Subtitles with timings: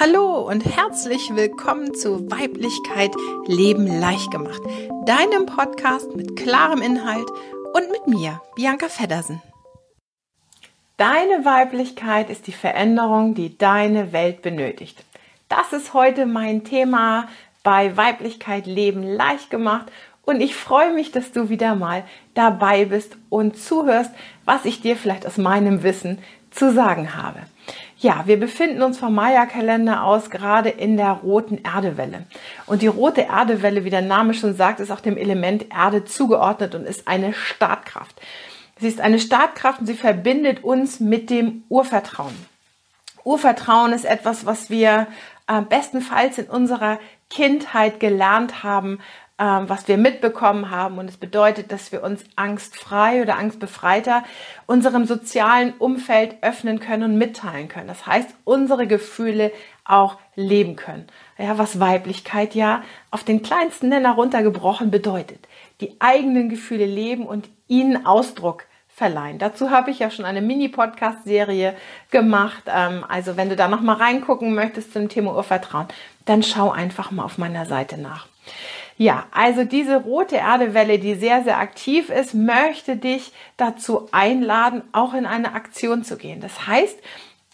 [0.00, 3.10] Hallo und herzlich willkommen zu Weiblichkeit
[3.48, 4.62] Leben leicht gemacht,
[5.06, 7.28] deinem Podcast mit klarem Inhalt
[7.74, 9.42] und mit mir, Bianca Feddersen.
[10.98, 15.02] Deine Weiblichkeit ist die Veränderung, die deine Welt benötigt.
[15.48, 17.26] Das ist heute mein Thema
[17.64, 19.90] bei Weiblichkeit Leben leicht gemacht
[20.22, 22.04] und ich freue mich, dass du wieder mal
[22.34, 24.12] dabei bist und zuhörst,
[24.44, 26.18] was ich dir vielleicht aus meinem Wissen
[26.52, 27.40] zu sagen habe.
[27.98, 32.26] Ja, wir befinden uns vom Maya-Kalender aus gerade in der roten Erdewelle.
[32.66, 36.74] Und die rote Erdewelle, wie der Name schon sagt, ist auch dem Element Erde zugeordnet
[36.74, 38.20] und ist eine Startkraft.
[38.78, 42.34] Sie ist eine Startkraft und sie verbindet uns mit dem Urvertrauen.
[43.24, 45.08] Urvertrauen ist etwas, was wir
[45.48, 49.00] äh, bestenfalls in unserer Kindheit gelernt haben,
[49.44, 50.98] was wir mitbekommen haben.
[50.98, 54.24] Und es bedeutet, dass wir uns angstfrei oder angstbefreiter
[54.66, 57.88] unserem sozialen Umfeld öffnen können und mitteilen können.
[57.88, 59.52] Das heißt, unsere Gefühle
[59.84, 61.06] auch leben können.
[61.38, 65.48] Ja, was Weiblichkeit ja auf den kleinsten Nenner runtergebrochen bedeutet.
[65.80, 69.38] Die eigenen Gefühle leben und ihnen Ausdruck verleihen.
[69.38, 71.74] Dazu habe ich ja schon eine Mini-Podcast-Serie
[72.10, 72.64] gemacht.
[72.66, 75.86] Ähm, also wenn du da noch mal reingucken möchtest zum Thema Urvertrauen,
[76.24, 78.26] dann schau einfach mal auf meiner Seite nach.
[78.98, 85.14] Ja, also diese rote Erdewelle, die sehr, sehr aktiv ist, möchte dich dazu einladen, auch
[85.14, 86.40] in eine Aktion zu gehen.
[86.40, 86.98] Das heißt,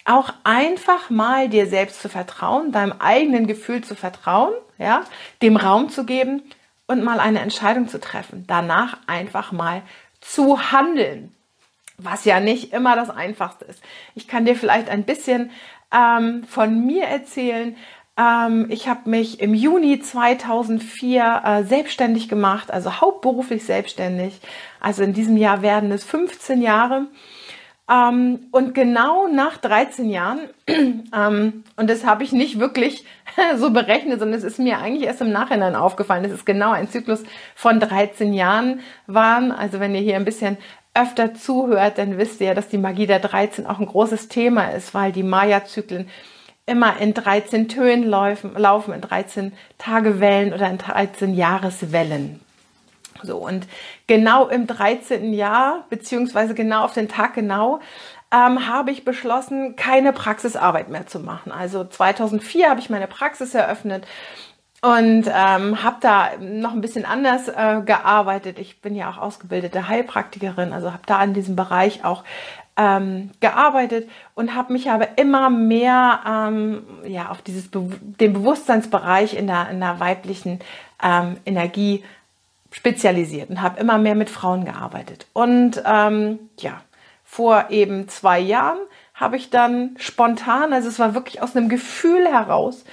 [0.07, 5.05] auch einfach mal dir selbst zu vertrauen, deinem eigenen Gefühl zu vertrauen, ja,
[5.43, 6.43] dem Raum zu geben
[6.87, 8.45] und mal eine Entscheidung zu treffen.
[8.47, 9.83] Danach einfach mal
[10.23, 11.35] zu handeln.
[11.99, 13.83] Was ja nicht immer das Einfachste ist.
[14.15, 15.51] Ich kann dir vielleicht ein bisschen
[15.93, 17.77] ähm, von mir erzählen,
[18.17, 24.41] ähm, ich habe mich im Juni 2004 äh, selbstständig gemacht, also hauptberuflich selbstständig.
[24.81, 27.07] Also in diesem Jahr werden es 15 Jahre.
[27.91, 33.05] Ähm, und genau nach 13 Jahren, ähm, und das habe ich nicht wirklich
[33.57, 37.25] so berechnet, sondern es ist mir eigentlich erst im Nachhinein aufgefallen, es genau ein Zyklus
[37.55, 39.53] von 13 Jahren waren.
[39.53, 40.57] Also wenn ihr hier ein bisschen
[40.95, 44.95] öfter zuhört, dann wisst ihr, dass die Magie der 13 auch ein großes Thema ist,
[44.95, 46.09] weil die Maya-Zyklen
[46.67, 52.41] immer in 13 Tönen laufen, laufen in 13 Tagewellen oder in 13 Jahreswellen.
[53.23, 53.67] So, und
[54.07, 55.33] genau im 13.
[55.33, 57.81] Jahr, beziehungsweise genau auf den Tag genau,
[58.33, 61.53] ähm, habe ich beschlossen, keine Praxisarbeit mehr zu machen.
[61.53, 64.07] Also 2004 habe ich meine Praxis eröffnet
[64.83, 68.59] und ähm, habe da noch ein bisschen anders äh, gearbeitet.
[68.59, 72.25] Ich bin ja auch ausgebildete Heilpraktikerin, also habe da in diesem Bereich auch
[72.77, 79.35] ähm, gearbeitet und habe mich aber immer mehr ähm, ja, auf dieses Be den Bewusstseinsbereich
[79.35, 80.61] in der, in der weiblichen
[81.03, 82.05] ähm, Energie
[82.71, 85.27] spezialisiert und habe immer mehr mit Frauen gearbeitet.
[85.33, 86.81] Und ähm, ja,
[87.25, 88.79] vor eben zwei Jahren
[89.15, 92.85] habe ich dann spontan, also es war wirklich aus einem Gefühl heraus,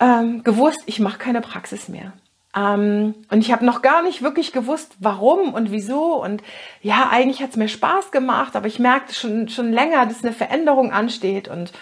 [0.00, 2.12] ähm, gewusst, ich mache keine Praxis mehr.
[2.56, 6.22] Ähm, und ich habe noch gar nicht wirklich gewusst, warum und wieso.
[6.22, 6.42] Und
[6.82, 10.32] ja, eigentlich hat es mir Spaß gemacht, aber ich merkte schon, schon länger, dass eine
[10.32, 11.72] Veränderung ansteht und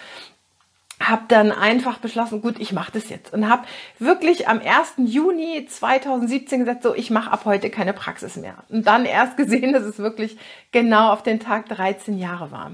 [0.99, 3.63] habe dann einfach beschlossen, gut, ich mache das jetzt und habe
[3.99, 4.93] wirklich am 1.
[4.97, 8.55] Juni 2017 gesagt, so, ich mache ab heute keine Praxis mehr.
[8.69, 10.37] Und dann erst gesehen, dass es wirklich
[10.71, 12.71] genau auf den Tag 13 Jahre war.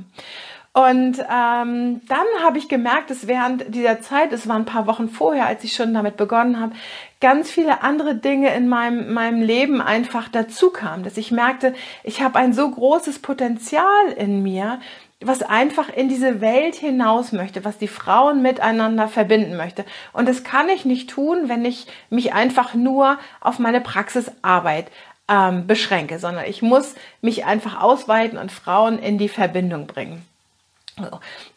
[0.72, 5.09] Und ähm, dann habe ich gemerkt, dass während dieser Zeit, es waren ein paar Wochen
[5.09, 6.74] vorher, als ich schon damit begonnen habe,
[7.19, 12.22] ganz viele andere Dinge in meinem, meinem Leben einfach dazu kamen, dass ich merkte, ich
[12.22, 14.80] habe ein so großes Potenzial in mir,
[15.22, 19.86] was einfach in diese Welt hinaus möchte, was die Frauen miteinander verbinden möchte.
[20.13, 24.86] Und das kann ich nicht tun, wenn ich mich einfach nur auf meine Praxisarbeit
[25.28, 30.29] ähm, beschränke, sondern ich muss mich einfach ausweiten und Frauen in die Verbindung bringen.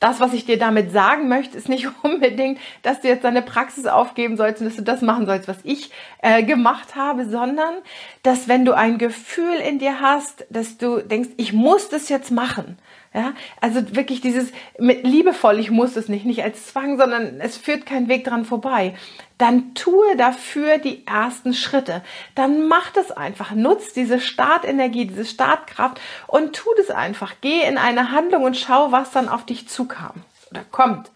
[0.00, 3.86] Das, was ich dir damit sagen möchte, ist nicht unbedingt, dass du jetzt deine Praxis
[3.86, 5.90] aufgeben sollst und dass du das machen sollst, was ich
[6.22, 7.74] äh, gemacht habe, sondern
[8.22, 12.30] dass wenn du ein Gefühl in dir hast, dass du denkst, ich muss das jetzt
[12.30, 12.78] machen,
[13.14, 17.58] ja, also wirklich dieses mit liebevoll, ich muss es nicht, nicht als Zwang, sondern es
[17.58, 18.94] führt kein Weg dran vorbei.
[19.36, 22.02] Dann tue dafür die ersten Schritte.
[22.34, 23.52] Dann mach das einfach.
[23.52, 27.34] Nutz diese Startenergie, diese Startkraft und tu das einfach.
[27.40, 31.10] Geh in eine Handlung und schau, was dann auf dich zukam oder kommt.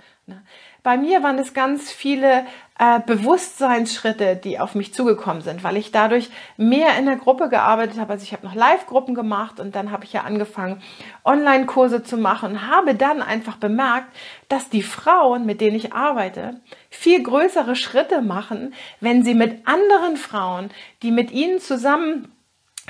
[0.87, 2.47] Bei mir waren es ganz viele
[2.79, 7.99] äh, Bewusstseinsschritte, die auf mich zugekommen sind, weil ich dadurch mehr in der Gruppe gearbeitet
[7.99, 8.13] habe.
[8.13, 10.81] Also ich habe noch Live-Gruppen gemacht und dann habe ich ja angefangen,
[11.25, 14.15] Online-Kurse zu machen und habe dann einfach bemerkt,
[14.49, 20.17] dass die Frauen, mit denen ich arbeite, viel größere Schritte machen, wenn sie mit anderen
[20.17, 20.71] Frauen,
[21.03, 22.31] die mit ihnen zusammen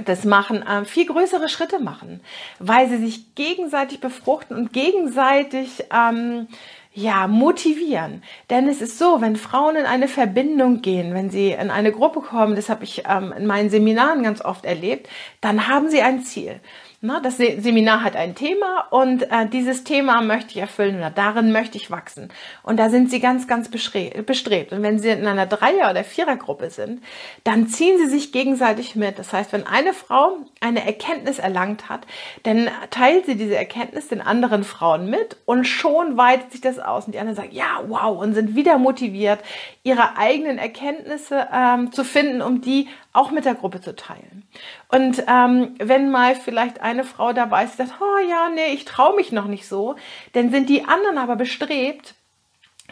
[0.04, 2.20] das machen, äh, viel größere Schritte machen,
[2.58, 6.48] weil sie sich gegenseitig befruchten und gegenseitig ähm,
[6.96, 8.22] ja, motivieren.
[8.48, 12.22] Denn es ist so, wenn Frauen in eine Verbindung gehen, wenn sie in eine Gruppe
[12.22, 15.06] kommen, das habe ich ähm, in meinen Seminaren ganz oft erlebt,
[15.42, 16.58] dann haben sie ein Ziel.
[17.02, 21.52] Na, das Seminar hat ein Thema und äh, dieses Thema möchte ich erfüllen oder darin
[21.52, 22.30] möchte ich wachsen.
[22.62, 24.72] Und da sind sie ganz, ganz bestrebt.
[24.72, 27.02] Und wenn sie in einer Dreier- oder Vierergruppe sind,
[27.44, 29.18] dann ziehen sie sich gegenseitig mit.
[29.18, 32.06] Das heißt, wenn eine Frau eine Erkenntnis erlangt hat,
[32.44, 37.04] dann teilt sie diese Erkenntnis den anderen Frauen mit und schon weitet sich das aus.
[37.04, 39.40] Und die anderen sagen, ja, wow, und sind wieder motiviert,
[39.82, 44.44] ihre eigenen Erkenntnisse ähm, zu finden, um die auch mit der Gruppe zu teilen.
[44.88, 48.84] Und ähm, wenn mal vielleicht eine Frau dabei ist, die sagt, oh ja, nee, ich
[48.84, 49.96] traue mich noch nicht so,
[50.32, 52.14] dann sind die anderen aber bestrebt,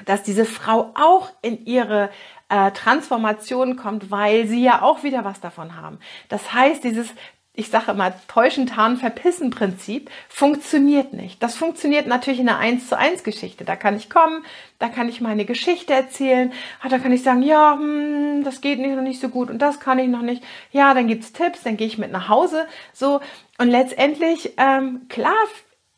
[0.07, 2.11] dass diese Frau auch in ihre
[2.49, 5.99] äh, Transformation kommt, weil sie ja auch wieder was davon haben.
[6.29, 7.09] Das heißt, dieses
[7.57, 11.41] ich sage immer, täuschen, tarnen, verpissen Prinzip funktioniert nicht.
[11.41, 13.65] Das funktioniert natürlich in einer 1 zu 1 Geschichte.
[13.65, 14.45] Da kann ich kommen,
[14.81, 16.53] da kann ich meine Geschichte erzählen,
[16.83, 19.61] ah, da kann ich sagen, ja, hm, das geht nicht, noch nicht so gut und
[19.61, 20.43] das kann ich noch nicht.
[20.73, 22.67] Ja, dann gibt's Tipps, dann gehe ich mit nach Hause.
[22.93, 23.21] So,
[23.59, 25.33] und letztendlich, ähm, klar,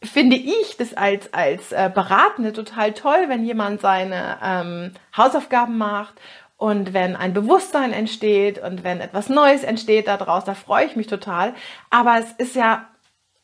[0.02, 6.14] finde ich das als, als äh, Beratende total toll, wenn jemand seine ähm, Hausaufgaben macht
[6.56, 11.06] und wenn ein Bewusstsein entsteht und wenn etwas Neues entsteht daraus, da freue ich mich
[11.06, 11.54] total.
[11.90, 12.88] Aber es ist ja,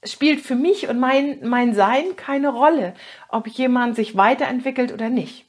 [0.04, 2.94] spielt für mich und mein, mein Sein keine Rolle,
[3.28, 5.46] ob jemand sich weiterentwickelt oder nicht.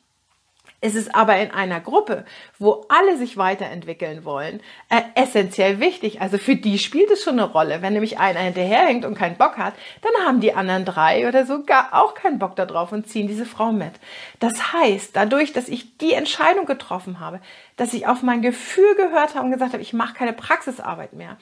[0.85, 2.25] Es ist aber in einer Gruppe,
[2.59, 4.59] wo alle sich weiterentwickeln wollen,
[4.89, 6.19] äh, essentiell wichtig.
[6.19, 7.81] Also für die spielt es schon eine Rolle.
[7.81, 11.93] Wenn nämlich einer hinterherhängt und keinen Bock hat, dann haben die anderen drei oder sogar
[11.93, 13.93] auch keinen Bock darauf und ziehen diese Frau mit.
[14.41, 17.39] Das heißt, dadurch, dass ich die Entscheidung getroffen habe,
[17.77, 21.37] dass ich auf mein Gefühl gehört habe und gesagt habe, ich mache keine Praxisarbeit mehr,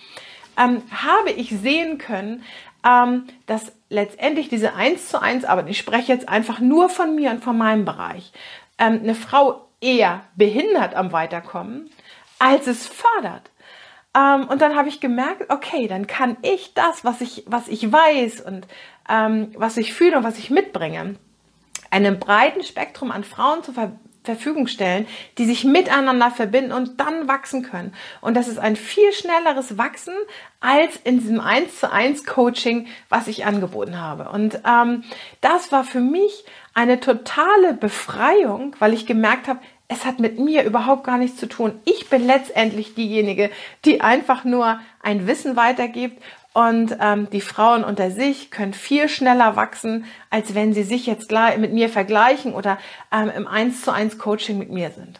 [0.56, 2.44] ähm, habe ich sehen können,
[2.86, 7.32] ähm, dass letztendlich diese eins zu eins Arbeit, ich spreche jetzt einfach nur von mir
[7.32, 8.32] und von meinem Bereich,
[8.82, 11.90] ähm, eine Frau eher behindert am Weiterkommen,
[12.40, 13.52] als es fördert.
[14.16, 17.92] Ähm, und dann habe ich gemerkt, okay, dann kann ich das, was ich, was ich
[17.92, 18.68] weiß und
[19.08, 21.16] ähm, was ich fühle und was ich mitbringe,
[21.92, 23.92] einem breiten Spektrum an Frauen zur Ver
[24.24, 25.08] Verfügung stellen,
[25.40, 27.92] die sich miteinander verbinden und dann wachsen können.
[28.22, 30.14] Und das ist ein viel schnelleres Wachsen
[30.60, 34.30] als in diesem 1 zu 1 Coaching, was ich angeboten habe.
[34.30, 35.04] Und ähm,
[35.42, 40.64] das war für mich eine totale Befreiung, weil ich gemerkt habe, es hat mit mir
[40.64, 41.80] überhaupt gar nichts zu tun.
[41.84, 43.50] Ich bin letztendlich diejenige,
[43.84, 46.24] die einfach nur ein Wissen weitergibt
[46.54, 51.32] und ähm, die Frauen unter sich können viel schneller wachsen, als wenn sie sich jetzt
[51.58, 52.78] mit mir vergleichen oder
[53.12, 55.20] ähm, im 1 zu 1 Coaching mit mir sind.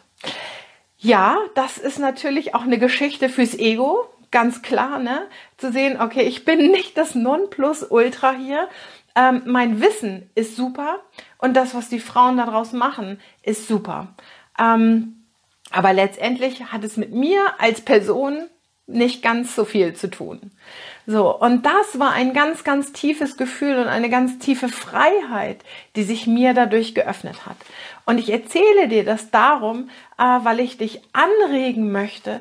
[0.98, 5.26] Ja, das ist natürlich auch eine Geschichte fürs Ego, ganz klar, ne?
[5.58, 8.68] Zu sehen, okay, ich bin nicht das Nonplusultra hier,
[9.14, 11.00] ähm, mein Wissen ist super
[11.38, 14.14] und das, was die Frauen daraus machen, ist super.
[14.58, 15.24] Ähm,
[15.70, 18.48] aber letztendlich hat es mit mir als Person
[18.86, 20.50] nicht ganz so viel zu tun.
[21.06, 25.64] So, und das war ein ganz, ganz tiefes Gefühl und eine ganz tiefe Freiheit,
[25.96, 27.56] die sich mir dadurch geöffnet hat.
[28.04, 29.88] Und ich erzähle dir das darum,
[30.18, 32.40] äh, weil ich dich anregen möchte,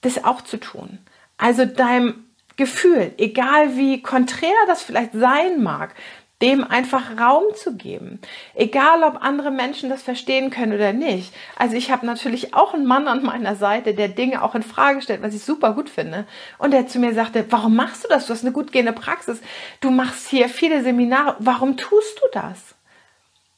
[0.00, 0.98] das auch zu tun.
[1.36, 2.24] Also deinem
[2.58, 5.94] Gefühl, egal wie konträr das vielleicht sein mag,
[6.42, 8.20] dem einfach Raum zu geben.
[8.54, 11.34] Egal, ob andere Menschen das verstehen können oder nicht.
[11.56, 15.02] Also ich habe natürlich auch einen Mann an meiner Seite, der Dinge auch in Frage
[15.02, 16.26] stellt, was ich super gut finde.
[16.58, 18.26] Und der zu mir sagte, warum machst du das?
[18.26, 19.40] Du hast eine gut gehende Praxis.
[19.80, 21.36] Du machst hier viele Seminare.
[21.40, 22.76] Warum tust du das?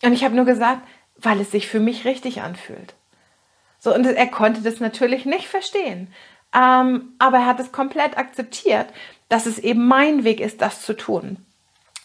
[0.03, 0.81] Und ich habe nur gesagt,
[1.17, 2.95] weil es sich für mich richtig anfühlt.
[3.79, 6.13] So, und er konnte das natürlich nicht verstehen.
[6.55, 8.89] Ähm, aber er hat es komplett akzeptiert,
[9.29, 11.39] dass es eben mein Weg ist, das zu tun.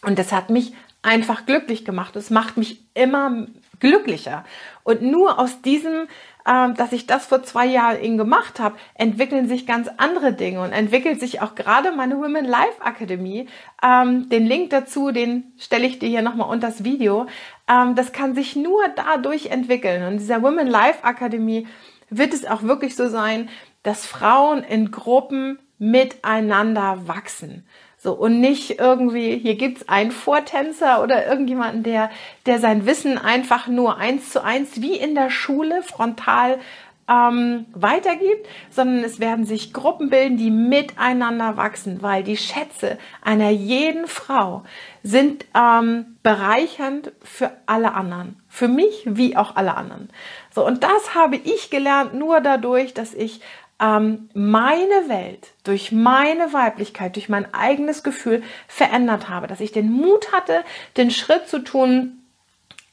[0.02, 0.72] Und das hat mich
[1.02, 2.16] einfach glücklich gemacht.
[2.16, 3.46] Es macht mich immer
[3.80, 4.44] glücklicher.
[4.84, 6.08] Und nur aus diesem,
[6.46, 10.62] ähm, dass ich das vor zwei Jahren eben gemacht habe, entwickeln sich ganz andere Dinge
[10.62, 13.48] und entwickelt sich auch gerade meine Women Life Akademie.
[13.82, 17.26] Ähm, den Link dazu, den stelle ich dir hier nochmal unter das Video.
[17.68, 20.04] Ähm, das kann sich nur dadurch entwickeln.
[20.06, 21.66] Und dieser Women Life Akademie
[22.10, 23.48] wird es auch wirklich so sein,
[23.86, 27.64] dass Frauen in Gruppen miteinander wachsen.
[27.98, 32.10] So, und nicht irgendwie, hier gibt's einen Vortänzer oder irgendjemanden, der,
[32.46, 36.58] der sein Wissen einfach nur eins zu eins wie in der Schule frontal
[37.08, 43.50] ähm, weitergibt, sondern es werden sich Gruppen bilden, die miteinander wachsen, weil die Schätze einer
[43.50, 44.64] jeden Frau
[45.02, 50.10] sind ähm, bereichernd für alle anderen, für mich wie auch alle anderen.
[50.52, 53.40] So und das habe ich gelernt nur dadurch, dass ich
[53.80, 59.90] ähm, meine Welt durch meine Weiblichkeit, durch mein eigenes Gefühl verändert habe, dass ich den
[59.90, 60.64] Mut hatte,
[60.96, 62.22] den Schritt zu tun,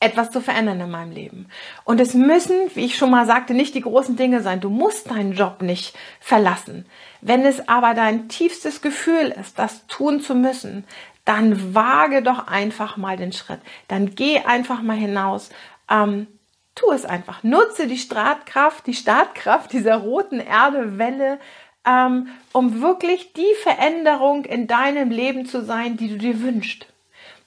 [0.04, 1.48] etwas zu verändern in meinem Leben.
[1.86, 4.60] Und es müssen, wie ich schon mal sagte, nicht die großen Dinge sein.
[4.60, 6.86] Du musst deinen Job nicht verlassen.
[7.22, 10.84] Wenn es aber dein tiefstes Gefühl ist, das tun zu müssen,
[11.24, 13.62] dann wage doch einfach mal den Schritt.
[13.88, 15.50] Dann geh einfach mal hinaus.
[15.90, 16.28] Ähm,
[16.76, 17.44] tu es einfach.
[17.44, 21.40] Nutze die Startkraft, die Startkraft dieser roten Erdewelle,
[21.86, 26.88] ähm, um wirklich die Veränderung in deinem Leben zu sein, die du dir wünschst.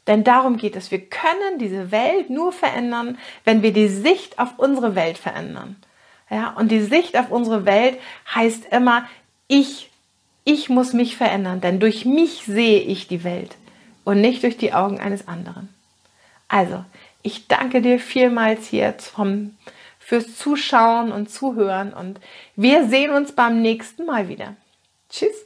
[0.07, 0.91] Denn darum geht es.
[0.91, 5.77] Wir können diese Welt nur verändern, wenn wir die Sicht auf unsere Welt verändern.
[6.31, 7.99] Ja, und die Sicht auf unsere Welt
[8.35, 9.07] heißt immer,
[9.49, 9.91] ich,
[10.45, 13.57] ich muss mich verändern, denn durch mich sehe ich die Welt
[14.05, 15.69] und nicht durch die Augen eines anderen.
[16.49, 16.85] Also,
[17.27, 19.57] ich danke dir vielmals hier vom,
[19.99, 22.21] fürs Zuschauen und Zuhören und
[22.55, 24.55] wir sehen uns beim nächsten Mal wieder.
[25.11, 25.46] Tschüss.